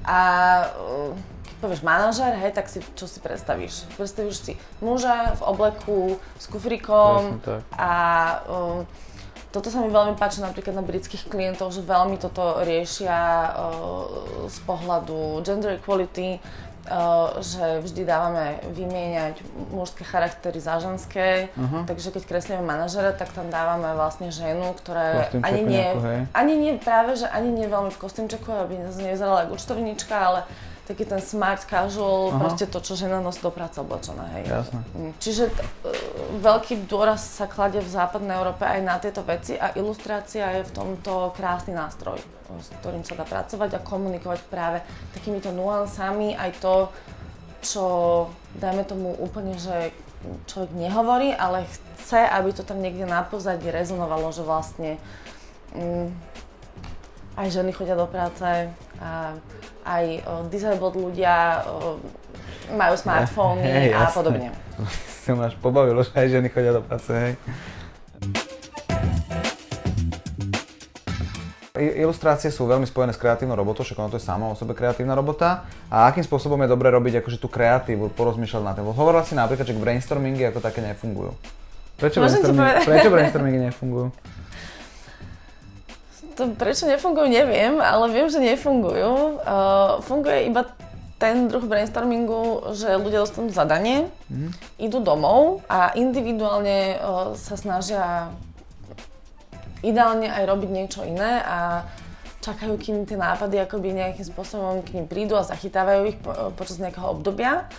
A 0.04 0.20
o, 0.76 1.16
keď 1.16 1.32
povieš 1.62 1.87
manažer, 1.87 2.35
hej, 2.35 2.50
tak 2.50 2.66
si, 2.66 2.83
čo 2.99 3.07
si 3.07 3.23
predstavíš? 3.23 3.87
Predstavíš 3.95 4.37
si 4.37 4.52
muža 4.83 5.38
v 5.38 5.42
obleku 5.47 6.00
s 6.35 6.50
kufrikom 6.50 7.38
a 7.78 7.92
um, 8.45 8.83
toto 9.52 9.69
sa 9.69 9.78
mi 9.78 9.92
veľmi 9.92 10.19
páči 10.19 10.40
napríklad 10.40 10.75
na 10.75 10.83
britských 10.83 11.28
klientov, 11.28 11.71
že 11.71 11.85
veľmi 11.85 12.19
toto 12.19 12.64
riešia 12.66 13.14
uh, 13.14 13.54
z 14.49 14.59
pohľadu 14.64 15.45
gender 15.45 15.76
equality, 15.76 16.40
uh, 16.88 17.37
že 17.37 17.85
vždy 17.85 18.02
dávame 18.02 18.64
vymieňať 18.73 19.45
mužské 19.71 20.09
charaktery 20.09 20.57
za 20.57 20.81
ženské, 20.81 21.52
Mhm. 21.52 21.85
takže 21.85 22.16
keď 22.16 22.23
kreslíme 22.25 22.64
manažera, 22.64 23.12
tak 23.12 23.28
tam 23.37 23.52
dávame 23.52 23.92
vlastne 23.92 24.33
ženu, 24.33 24.73
ktorá 24.73 25.28
ani 25.45 25.62
nie, 25.62 25.85
nejakú, 25.85 26.00
hej. 26.00 26.21
ani 26.33 26.54
nie 26.57 26.73
práve, 26.81 27.21
že 27.21 27.28
ani 27.28 27.52
nie 27.52 27.69
veľmi 27.69 27.92
v 27.92 28.00
kostýmčeku, 28.00 28.49
aby 28.49 28.81
nevyzerala 28.81 29.45
ako 29.45 29.61
účtovníčka, 29.61 30.16
ale 30.16 30.40
taký 30.83 31.07
ten 31.07 31.23
smart 31.23 31.62
casual, 31.62 32.35
Aha. 32.35 32.43
proste 32.43 32.67
to, 32.67 32.83
čo 32.83 32.99
žena 32.99 33.23
nosí 33.23 33.39
do 33.39 33.55
práce 33.55 33.79
oblečená, 33.79 34.27
hej. 34.35 34.51
Jasné. 34.51 34.81
Mm, 34.99 35.12
Čiže 35.23 35.45
t- 35.55 35.62
e, 35.62 35.69
veľký 36.43 36.91
dôraz 36.91 37.23
sa 37.23 37.47
kladie 37.47 37.79
v 37.79 37.87
západnej 37.87 38.35
Európe 38.35 38.67
aj 38.67 38.81
na 38.83 38.99
tieto 38.99 39.23
veci 39.23 39.55
a 39.55 39.71
ilustrácia 39.79 40.59
je 40.59 40.67
v 40.67 40.73
tomto 40.75 41.31
krásny 41.39 41.71
nástroj, 41.71 42.19
s 42.59 42.69
ktorým 42.83 43.07
sa 43.07 43.15
dá 43.15 43.23
pracovať 43.23 43.79
a 43.79 43.85
komunikovať 43.85 44.41
práve 44.51 44.83
takýmito 45.15 45.55
nuansami 45.55 46.35
aj 46.35 46.51
to, 46.59 46.75
čo 47.62 47.85
dajme 48.59 48.83
tomu 48.83 49.15
úplne, 49.23 49.55
že 49.55 49.95
človek 50.51 50.75
nehovorí, 50.75 51.31
ale 51.31 51.67
chce, 52.03 52.27
aby 52.27 52.51
to 52.51 52.67
tam 52.67 52.83
niekde 52.83 53.07
na 53.07 53.23
pozadí 53.23 53.71
rezonovalo, 53.71 54.35
že 54.35 54.43
vlastne 54.43 54.99
mm, 55.79 56.11
aj 57.39 57.49
ženy 57.49 57.71
chodia 57.71 57.95
do 57.95 58.11
práce, 58.11 58.69
aj 59.82 60.04
disabled 60.49 60.94
ľudia 60.94 61.62
majú 62.73 62.94
smartfóny 62.97 63.66
Hej, 63.66 63.88
a 63.92 64.09
jasné. 64.09 64.16
podobne. 64.16 64.49
Si 65.23 65.30
ma 65.30 65.47
až 65.47 65.54
pobavilo, 65.62 66.02
že 66.02 66.11
aj 66.18 66.35
ženy 66.35 66.50
chodia 66.50 66.75
do 66.75 66.82
práce, 66.82 67.14
hej. 67.14 67.38
Ilustrácie 71.78 72.50
sú 72.50 72.66
veľmi 72.66 72.90
spojené 72.90 73.14
s 73.14 73.23
kreatívnou 73.23 73.54
robotou, 73.54 73.87
však 73.87 74.02
ono 74.02 74.11
to 74.11 74.18
je 74.18 74.26
sama 74.26 74.50
o 74.50 74.59
sebe 74.59 74.75
kreatívna 74.75 75.14
robota. 75.14 75.62
A 75.87 76.11
akým 76.11 76.26
spôsobom 76.26 76.59
je 76.66 76.68
dobre 76.75 76.90
robiť 76.90 77.23
akože 77.23 77.38
tú 77.38 77.47
kreatívu, 77.47 78.11
porozmýšľať 78.18 78.62
na 78.66 78.75
tým? 78.75 78.90
Hovorila 78.90 79.23
si 79.23 79.38
napríklad, 79.38 79.62
že 79.62 79.78
brainstormingy 79.78 80.42
ako 80.50 80.59
také 80.59 80.82
nefungujú. 80.82 81.38
Prečo, 82.02 82.18
povedať? 82.18 82.82
prečo 82.82 83.09
brainstormingy 83.14 83.71
nefungujú? 83.71 84.11
To, 86.39 86.49
prečo 86.57 86.89
nefungujú, 86.89 87.29
neviem, 87.29 87.77
ale 87.81 88.09
viem, 88.09 88.29
že 88.33 88.41
nefungujú. 88.41 89.43
Uh, 89.43 90.01
funguje 90.01 90.49
iba 90.49 90.65
ten 91.21 91.47
druh 91.47 91.62
brainstormingu, 91.62 92.75
že 92.75 92.99
ľudia 92.99 93.23
dostanú 93.23 93.55
zadanie, 93.55 94.11
idú 94.81 94.99
domov 94.99 95.62
a 95.71 95.95
individuálne 95.95 96.99
uh, 96.99 97.39
sa 97.39 97.55
snažia 97.55 98.33
ideálne 99.87 100.31
aj 100.31 100.43
robiť 100.47 100.71
niečo 100.71 101.01
iné 101.07 101.43
a 101.43 101.87
čakajú, 102.43 102.75
kým 102.75 103.07
tie 103.07 103.15
nápady 103.15 103.62
akoby 103.62 103.95
nejakým 103.95 104.27
spôsobom 104.27 104.83
k 104.83 104.99
ním 104.99 105.07
prídu 105.07 105.39
a 105.39 105.47
zachytávajú 105.47 106.03
ich 106.11 106.19
po, 106.19 106.51
počas 106.59 106.83
nejakého 106.83 107.07
obdobia. 107.07 107.71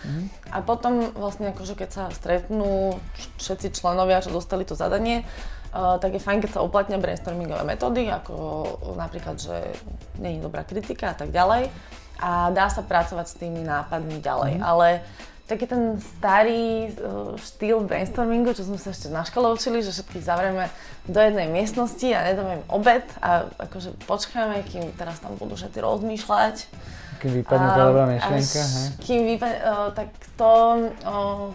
A 0.47 0.63
potom 0.63 1.11
vlastne 1.19 1.51
akože 1.51 1.75
keď 1.75 1.89
sa 1.91 2.03
stretnú 2.15 2.95
všetci 3.43 3.75
členovia, 3.75 4.23
čo 4.23 4.31
dostali 4.31 4.63
to 4.63 4.79
zadanie, 4.79 5.27
uh, 5.73 5.97
tak 5.97 6.13
je 6.13 6.21
fajn, 6.21 6.39
keď 6.45 6.51
sa 6.55 6.61
uplatnia 6.61 7.01
brainstormingové 7.01 7.65
metódy, 7.65 8.07
ako 8.07 8.33
napríklad, 8.93 9.41
že 9.41 9.73
je 10.21 10.39
dobrá 10.39 10.61
kritika 10.63 11.11
a 11.11 11.17
tak 11.17 11.33
ďalej. 11.33 11.73
A 12.21 12.53
dá 12.53 12.69
sa 12.69 12.85
pracovať 12.85 13.25
s 13.25 13.35
tými 13.41 13.65
nápadmi 13.65 14.21
ďalej. 14.21 14.61
Ale 14.61 15.03
taký 15.49 15.67
ten 15.67 15.99
starý 15.99 16.93
uh, 16.95 17.35
štýl 17.35 17.83
brainstormingu, 17.83 18.55
čo 18.55 18.63
sme 18.63 18.79
sa 18.79 18.95
ešte 18.95 19.11
na 19.11 19.27
škole 19.27 19.51
učili, 19.51 19.83
že 19.83 19.91
všetkých 19.91 20.23
zavrieme 20.23 20.71
do 21.09 21.19
jednej 21.19 21.51
miestnosti 21.51 22.07
a 22.15 22.31
nedáme 22.31 22.63
im 22.63 22.65
obed 22.71 23.03
a 23.19 23.51
akože 23.59 23.97
počkáme, 24.07 24.63
kým 24.63 24.95
teraz 24.95 25.19
tam 25.19 25.35
budú 25.35 25.59
všetci 25.59 25.83
rozmýšľať. 25.83 26.55
Kým 27.19 27.31
vypadne 27.43 27.67
tá 27.75 27.83
dobrá 27.91 28.03
až 28.07 28.11
myšlienka, 28.15 28.61
hej? 28.63 28.87
Kým 29.03 29.21
vypadne, 29.35 29.57
uh, 29.67 29.89
tak 29.91 30.07
to... 30.39 30.51
Uh, 31.03 31.51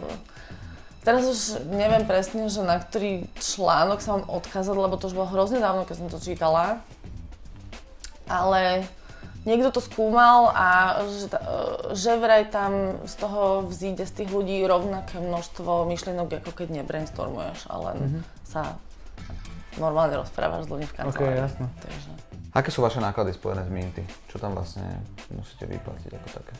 teraz 1.08 1.24
už 1.24 1.40
neviem 1.66 2.04
presne, 2.04 2.44
že 2.46 2.60
na 2.60 2.76
ktorý 2.76 3.10
článok 3.34 3.98
sa 3.98 4.14
mám 4.14 4.28
odkázať, 4.28 4.76
lebo 4.76 4.94
to 4.94 5.08
už 5.08 5.16
bolo 5.16 5.24
hrozne 5.26 5.56
dávno, 5.56 5.82
keď 5.82 5.96
som 5.96 6.08
to 6.08 6.18
čítala. 6.18 6.84
Ale 8.26 8.84
niekto 9.42 9.72
to 9.72 9.80
skúmal 9.80 10.52
a 10.52 10.68
že, 11.08 11.32
že 11.96 12.12
vraj 12.14 12.44
tam 12.46 12.72
z 13.02 13.14
toho 13.16 13.40
vzíde 13.64 14.04
z 14.04 14.12
tých 14.14 14.28
ľudí 14.28 14.60
rovnaké 14.62 15.16
množstvo 15.16 15.88
myšlienok, 15.88 16.28
ako 16.38 16.52
keď 16.54 16.68
nebrainstormuješ, 16.76 17.64
ale 17.66 17.82
len 17.86 17.98
Mhm. 17.98 18.20
sa 18.44 18.76
normálne 19.76 20.18
rozprávaš 20.18 20.66
s 20.66 20.68
ľuďmi 20.68 20.86
v 20.86 20.94
kancelárii. 20.94 21.40
jasné. 21.40 21.66
Takže. 21.80 22.10
Aké 22.50 22.68
sú 22.68 22.80
vaše 22.80 22.98
náklady 22.98 23.32
spojené 23.32 23.62
s 23.62 23.70
Minty? 23.70 24.02
Čo 24.26 24.36
tam 24.36 24.52
vlastne 24.52 24.84
musíte 25.30 25.64
vyplatiť 25.64 26.10
ako 26.12 26.28
také? 26.34 26.54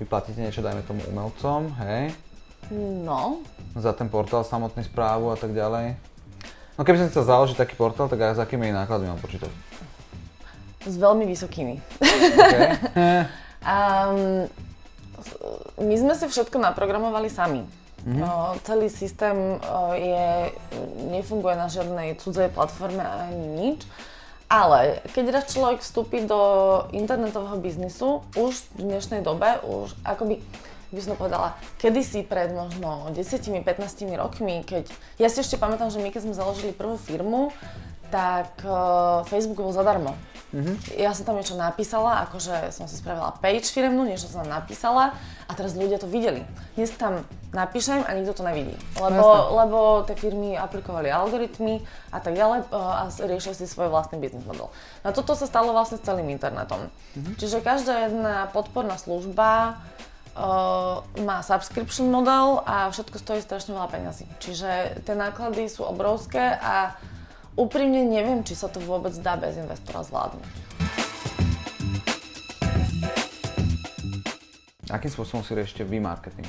Vyplatíte 0.00 0.40
niečo, 0.40 0.58
dajme 0.58 0.82
tomu 0.82 1.04
umelcom, 1.06 1.68
hej? 1.78 2.10
No, 2.70 3.42
Za 3.74 3.92
ten 3.96 4.06
portál 4.06 4.44
samotný 4.44 4.84
správu 4.84 5.32
a 5.32 5.36
tak 5.36 5.50
ďalej? 5.56 5.98
No 6.78 6.84
keby 6.84 7.02
som 7.02 7.08
chcel 7.10 7.24
založiť 7.24 7.56
taký 7.56 7.74
portál, 7.76 8.08
tak 8.08 8.20
aj 8.20 8.36
s 8.36 8.40
akými 8.40 8.70
nákladmi 8.70 9.10
mám 9.10 9.20
počítať? 9.20 9.50
s 10.82 10.98
veľmi 10.98 11.24
vysokými. 11.26 11.74
Okay. 12.02 12.70
Um, 13.62 14.50
my 15.78 15.94
sme 15.94 16.18
si 16.18 16.26
všetko 16.26 16.58
naprogramovali 16.58 17.30
sami. 17.30 17.62
Mhm. 18.02 18.18
O, 18.26 18.58
celý 18.66 18.90
systém 18.90 19.38
je, 19.94 20.50
nefunguje 21.14 21.54
na 21.54 21.70
žiadnej 21.70 22.18
cudzej 22.18 22.50
platforme 22.50 23.06
ani 23.06 23.46
nič. 23.54 23.86
Ale 24.50 24.98
keď 25.14 25.24
raz 25.30 25.54
človek 25.54 25.78
vstúpi 25.78 26.26
do 26.26 26.42
internetového 26.90 27.54
biznisu, 27.62 28.26
už 28.34 28.66
v 28.74 28.90
dnešnej 28.90 29.22
dobe, 29.22 29.62
už 29.62 29.94
akoby 30.02 30.42
by 30.92 31.00
som 31.00 31.16
povedala, 31.16 31.56
kedysi 31.80 32.22
pred 32.22 32.52
možno 32.52 33.08
10-15 33.16 33.64
rokmi, 34.14 34.60
keď... 34.62 34.92
Ja 35.16 35.32
si 35.32 35.40
ešte 35.40 35.56
pamätám, 35.56 35.88
že 35.88 35.98
my 35.98 36.12
keď 36.12 36.28
sme 36.28 36.34
založili 36.36 36.76
prvú 36.76 37.00
firmu, 37.00 37.48
tak 38.12 38.60
uh, 38.68 39.24
Facebook 39.24 39.64
bol 39.64 39.72
zadarmo. 39.72 40.12
Mm-hmm. 40.52 41.00
Ja 41.00 41.16
som 41.16 41.24
tam 41.24 41.40
niečo 41.40 41.56
napísala, 41.56 42.28
akože 42.28 42.76
som 42.76 42.84
si 42.84 43.00
spravila 43.00 43.32
page 43.40 43.72
firemnú, 43.72 44.04
niečo 44.04 44.28
som 44.28 44.44
tam 44.44 44.52
napísala 44.52 45.16
a 45.48 45.52
teraz 45.56 45.72
ľudia 45.72 45.96
to 45.96 46.04
videli. 46.04 46.44
Dnes 46.76 46.92
tam 46.92 47.24
napíšem 47.56 48.04
a 48.04 48.12
nikto 48.12 48.36
to 48.36 48.44
nevidí. 48.44 48.76
Lebo, 49.00 49.56
lebo 49.56 49.78
tie 50.04 50.12
firmy 50.12 50.60
aplikovali 50.60 51.08
algoritmy 51.08 51.80
a 52.12 52.20
tak 52.20 52.36
ďalej 52.36 52.68
e, 52.68 52.76
a 52.76 53.08
riešili 53.08 53.56
si 53.56 53.64
svoj 53.64 53.88
vlastný 53.88 54.20
business 54.20 54.44
model. 54.44 54.68
No 55.00 55.08
toto 55.16 55.32
sa 55.32 55.48
stalo 55.48 55.72
vlastne 55.72 55.96
s 55.96 56.04
celým 56.04 56.28
internetom. 56.28 56.92
Mm-hmm. 57.16 57.34
Čiže 57.40 57.64
každá 57.64 58.12
jedna 58.12 58.52
podporná 58.52 59.00
služba 59.00 59.80
uh, 60.36 61.04
má 61.22 61.44
subscription 61.44 62.08
model 62.08 62.64
a 62.64 62.88
všetko 62.88 63.16
stojí 63.20 63.40
strašne 63.44 63.76
veľa 63.76 63.88
peňazí. 63.88 64.24
Čiže 64.40 65.02
tie 65.04 65.14
náklady 65.16 65.68
sú 65.68 65.84
obrovské 65.84 66.56
a 66.60 66.96
úprimne 67.56 68.04
neviem, 68.08 68.40
či 68.44 68.56
sa 68.56 68.68
to 68.72 68.80
vôbec 68.80 69.12
dá 69.20 69.36
bez 69.36 69.60
investora 69.60 70.04
zvládnuť. 70.04 70.48
Akým 74.92 75.08
spôsobom 75.08 75.40
si 75.40 75.56
riešite 75.56 75.88
vy 75.88 76.04
marketing? 76.04 76.44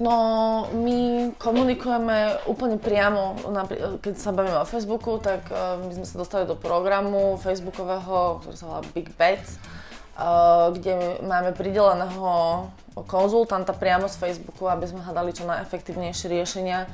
No, 0.00 0.64
my 0.72 1.28
komunikujeme 1.36 2.48
úplne 2.48 2.80
priamo, 2.80 3.36
keď 4.00 4.14
sa 4.16 4.32
bavíme 4.32 4.64
o 4.64 4.64
Facebooku, 4.64 5.20
tak 5.20 5.44
e, 5.52 5.76
my 5.84 5.92
sme 5.92 6.06
sa 6.08 6.16
dostali 6.16 6.48
do 6.48 6.56
programu 6.56 7.36
facebookového, 7.36 8.40
ktorý 8.40 8.56
sa 8.56 8.64
volá 8.64 8.80
Big 8.96 9.12
Bets, 9.20 9.60
kde 10.76 11.24
máme 11.24 11.56
prideleného 11.56 12.68
konzultanta 13.08 13.72
priamo 13.72 14.04
z 14.10 14.20
Facebooku, 14.20 14.68
aby 14.68 14.84
sme 14.84 15.00
hľadali 15.00 15.32
čo 15.32 15.48
najefektívnejšie 15.48 16.26
riešenia. 16.28 16.84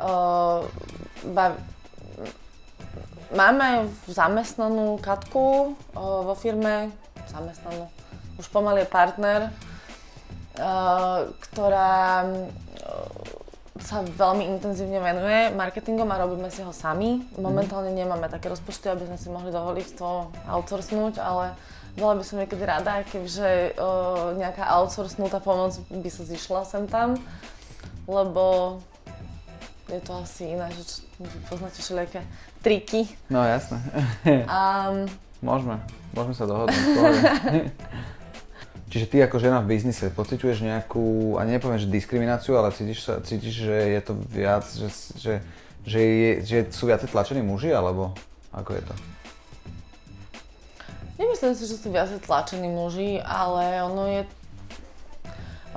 Uh, 0.00 0.64
ba- 1.36 1.60
máme 3.36 3.92
zamestnanú 4.08 4.96
Katku 5.04 5.76
uh, 5.76 6.24
vo 6.24 6.32
firme, 6.32 6.88
zamestnanú, 7.28 7.92
už 8.40 8.48
pomaly 8.48 8.82
je 8.82 8.88
partner, 8.88 9.40
uh, 10.56 11.28
ktorá 11.44 12.24
uh, 12.24 13.42
sa 13.82 14.00
veľmi 14.00 14.48
intenzívne 14.48 15.02
venuje 15.02 15.52
marketingom 15.52 16.08
a 16.08 16.22
robíme 16.22 16.48
si 16.48 16.64
ho 16.64 16.72
sami. 16.72 17.20
Momentálne 17.36 17.92
nemáme 17.92 18.30
také 18.32 18.48
rozpočty, 18.48 18.88
aby 18.88 19.04
sme 19.10 19.18
si 19.18 19.28
mohli 19.28 19.50
dovoliť 19.52 19.88
to 19.98 20.30
outsourcnúť, 20.48 21.20
ale 21.20 21.52
bola 21.96 22.16
by 22.16 22.24
som 22.24 22.40
niekedy 22.40 22.64
rada, 22.64 23.04
kebyže 23.04 23.76
uh, 23.76 24.32
nejaká 24.40 24.64
outsourcnutá 24.64 25.44
pomoc 25.44 25.76
by 25.92 26.08
sa 26.08 26.24
zišla 26.24 26.64
sem 26.64 26.88
tam, 26.88 27.20
lebo 28.08 28.80
je 29.92 30.00
to 30.00 30.24
asi 30.24 30.56
iné, 30.56 30.72
že 30.72 31.04
poznáte 31.52 31.84
všelijaké 31.84 32.24
triky. 32.64 33.04
No 33.28 33.44
jasné. 33.44 33.76
Um, 34.48 35.04
môžeme, 35.44 35.76
môžeme 36.16 36.34
sa 36.38 36.48
dohodnúť. 36.48 36.80
Čiže 38.92 39.08
ty 39.08 39.16
ako 39.24 39.40
žena 39.40 39.64
v 39.64 39.72
biznise 39.72 40.12
pociťuješ 40.12 40.68
nejakú, 40.68 41.40
a 41.40 41.48
nepoviem, 41.48 41.80
že 41.80 41.88
diskrimináciu, 41.88 42.60
ale 42.60 42.76
cítiš, 42.76 43.08
sa, 43.08 43.24
cítiš 43.24 43.64
že 43.64 43.72
je 43.72 44.00
to 44.04 44.12
viac, 44.28 44.68
že, 44.68 44.88
že, 45.16 45.34
že, 45.88 46.00
je, 46.00 46.30
že 46.44 46.58
sú 46.68 46.92
viacej 46.92 47.08
tlačení 47.08 47.40
muži, 47.40 47.72
alebo 47.72 48.12
ako 48.52 48.76
je 48.76 48.82
to? 48.84 48.94
Nemyslím 51.22 51.54
si, 51.54 51.70
že 51.70 51.78
sú 51.78 51.94
viacej 51.94 52.18
tlačení 52.26 52.66
muži, 52.66 53.22
ale 53.22 53.78
ono 53.86 54.10
je... 54.10 54.22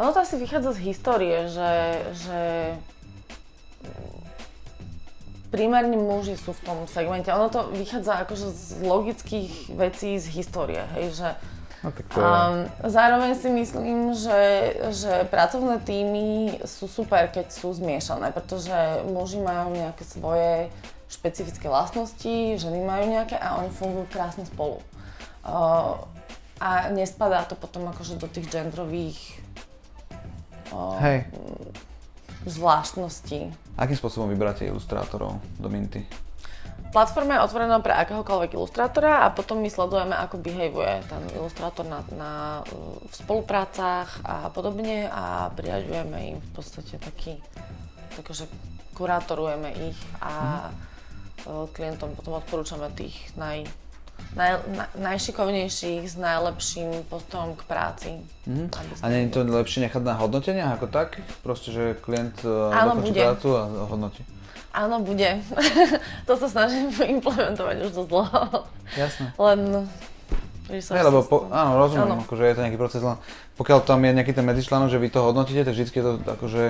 Ono 0.01 0.09
to 0.09 0.25
asi 0.25 0.41
vychádza 0.41 0.73
z 0.73 0.79
histórie, 0.89 1.37
že, 1.47 2.01
že 2.17 2.39
primárne 5.53 5.95
muži 5.95 6.35
sú 6.35 6.51
v 6.51 6.61
tom 6.65 6.77
segmente. 6.89 7.29
Ono 7.29 7.47
to 7.53 7.69
vychádza 7.71 8.25
akože 8.25 8.47
z 8.49 8.65
logických 8.83 9.71
vecí 9.77 10.17
z 10.17 10.27
histórie, 10.33 10.81
hej, 10.97 11.13
že 11.13 11.29
No, 11.85 11.93
um, 11.93 12.65
zároveň 12.81 13.37
si 13.37 13.45
myslím, 13.45 14.17
že, 14.17 14.73
že 14.89 15.21
pracovné 15.29 15.77
týmy 15.85 16.57
sú 16.65 16.89
super, 16.89 17.29
keď 17.29 17.53
sú 17.53 17.77
zmiešané, 17.77 18.33
pretože 18.33 18.73
muži 19.05 19.37
majú 19.37 19.69
nejaké 19.69 20.01
svoje 20.01 20.73
špecifické 21.05 21.69
vlastnosti, 21.69 22.57
ženy 22.57 22.81
majú 22.81 23.05
nejaké 23.13 23.37
a 23.37 23.61
oni 23.61 23.69
fungujú 23.69 24.09
krásne 24.09 24.49
spolu. 24.49 24.81
A 26.55 26.69
nespadá 26.89 27.45
to 27.45 27.53
potom 27.53 27.85
akože 27.91 28.17
do 28.17 28.25
tých 28.25 28.49
genderových 28.49 29.19
Hej 30.99 31.29
zvláštnosti. 32.45 33.49
Akým 33.75 33.97
spôsobom 33.97 34.29
vyberáte 34.29 34.69
ilustrátorov 34.69 35.41
do 35.57 35.67
Minty? 35.67 36.05
Platforma 36.93 37.35
je 37.35 37.45
otvorená 37.51 37.83
pre 37.83 37.91
akéhokoľvek 37.91 38.55
ilustrátora 38.55 39.27
a 39.27 39.33
potom 39.33 39.59
my 39.59 39.67
sledujeme, 39.67 40.15
ako 40.15 40.39
behaveuje 40.39 41.03
ten 41.11 41.23
ilustrátor 41.35 41.83
na, 41.83 41.99
na, 42.15 42.31
v 43.03 43.13
spoluprácach 43.13 44.24
a 44.24 44.48
podobne 44.48 45.11
a 45.11 45.51
priaďujeme 45.51 46.17
im 46.31 46.37
v 46.39 46.50
podstate 46.55 46.96
taký, 46.96 47.35
takže 48.15 48.48
kurátorujeme 48.96 49.75
ich 49.91 50.00
a 50.24 50.67
mm. 51.43 51.75
klientom 51.75 52.15
potom 52.15 52.39
odporúčame 52.39 52.87
tých 52.96 53.27
naj, 53.35 53.67
naj, 54.35 54.51
na, 54.75 54.85
najšikovnejších 54.99 56.03
s 56.05 56.15
najlepším 56.19 57.07
postojom 57.07 57.55
k 57.55 57.61
práci. 57.65 58.09
Mm. 58.45 58.67
A 59.01 59.05
nie 59.09 59.25
je 59.25 59.33
to 59.33 59.47
lepšie 59.47 59.87
nechať 59.87 60.01
na 60.03 60.15
hodnoteniach 60.19 60.77
ako 60.77 60.87
tak? 60.91 61.23
Proste, 61.41 61.71
že 61.71 61.83
klient 61.99 62.43
e, 62.43 62.51
Áno, 62.51 62.99
dokončí 62.99 63.15
prácu 63.15 63.49
a 63.55 63.61
hodnotí? 63.87 64.21
Áno, 64.75 64.99
bude. 64.99 65.39
to 66.27 66.33
sa 66.35 66.47
snažím 66.51 66.91
implementovať 67.19 67.75
už 67.87 67.91
dosť 67.95 68.09
dlho. 68.11 68.41
Jasné. 68.99 69.27
Len 69.39 69.87
Hey, 70.65 70.81
lebo 70.81 71.21
po, 71.21 71.45
áno, 71.53 71.77
rozumiem, 71.77 72.09
áno. 72.09 72.25
Akože 72.25 72.41
je 72.41 72.57
to 72.57 72.63
nejaký 72.65 72.79
proces, 72.81 73.05
len 73.05 73.21
pokiaľ 73.53 73.85
tam 73.85 74.01
je 74.01 74.17
nejaký 74.17 74.33
ten 74.33 74.41
medzičlánok, 74.41 74.89
že 74.89 74.97
vy 74.97 75.13
to 75.13 75.21
hodnotíte, 75.21 75.61
tak 75.61 75.77
vždy 75.77 75.85
je 75.93 76.01
to 76.01 76.11
akože 76.25 76.63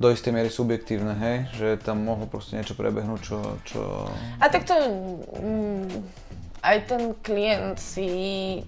do 0.00 0.08
istej 0.08 0.32
miery 0.32 0.48
subjektívne, 0.48 1.12
hej? 1.12 1.36
Že 1.52 1.68
tam 1.84 2.08
mohlo 2.08 2.24
proste 2.24 2.56
niečo 2.56 2.72
prebehnúť, 2.72 3.20
čo... 3.20 3.38
čo... 3.68 4.08
A 4.40 4.48
tak 4.48 4.64
to... 4.64 4.72
Mm, 5.44 6.08
aj 6.64 6.78
ten 6.88 7.02
klient 7.20 7.76
si, 7.76 8.08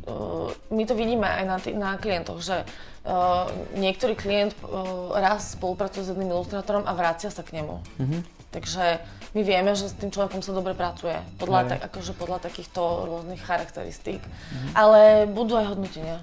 uh, 0.04 0.52
my 0.68 0.84
to 0.84 0.92
vidíme 0.92 1.24
aj 1.24 1.44
na, 1.48 1.56
t- 1.56 1.72
na 1.72 1.96
klientoch, 1.96 2.44
že 2.44 2.62
uh, 2.62 3.48
niektorý 3.72 4.12
klient 4.12 4.52
uh, 4.60 5.16
raz 5.16 5.56
spolupracuje 5.56 6.04
s 6.04 6.12
jedným 6.12 6.36
ilustrátorom 6.36 6.84
a 6.84 6.92
vracia 6.92 7.32
sa 7.32 7.40
k 7.40 7.56
nemu. 7.56 7.80
Mm-hmm. 7.96 8.20
Takže 8.52 8.84
my 9.32 9.40
vieme, 9.40 9.72
že 9.72 9.88
s 9.88 9.96
tým 9.96 10.12
človekom 10.12 10.44
sa 10.44 10.52
dobre 10.52 10.76
pracuje, 10.76 11.16
podľa, 11.40 11.60
ta- 11.72 11.80
akože 11.88 12.12
podľa 12.12 12.44
takýchto 12.44 12.80
rôznych 13.08 13.40
charakteristík. 13.40 14.20
Mm-hmm. 14.20 14.72
Ale 14.76 15.24
budú 15.32 15.56
aj 15.56 15.72
hodnotenia. 15.72 16.20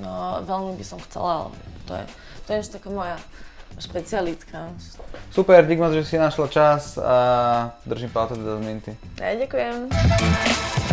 No, 0.00 0.44
veľmi 0.44 0.76
by 0.76 0.84
som 0.84 1.00
chcela, 1.04 1.48
ale 1.48 1.56
to 1.88 1.92
je, 1.96 2.04
to 2.44 2.48
je 2.52 2.58
ešte 2.60 2.74
taká 2.80 2.88
moja 2.92 3.16
špecialitka. 3.78 4.68
Super, 5.30 5.66
dík 5.66 5.78
moc, 5.78 5.92
že 5.92 6.04
si 6.04 6.18
našla 6.18 6.48
čas 6.48 6.98
a 6.98 7.16
držím 7.86 8.10
palce 8.10 8.36
do 8.36 8.60
Minty. 8.60 8.96
Ja 9.16 9.32
ďakujem. 9.36 10.91